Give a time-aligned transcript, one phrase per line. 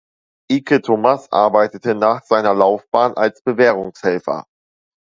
[0.51, 4.47] Ike Thomas arbeitete nach seiner Laufbahn als Bewährungshelfer.